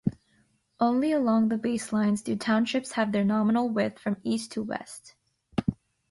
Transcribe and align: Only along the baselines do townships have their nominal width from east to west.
Only 0.79 1.11
along 1.11 1.49
the 1.49 1.59
baselines 1.59 2.23
do 2.23 2.35
townships 2.35 2.93
have 2.93 3.11
their 3.11 3.23
nominal 3.23 3.69
width 3.69 3.99
from 3.99 4.17
east 4.23 4.51
to 4.53 4.63
west. 4.63 5.13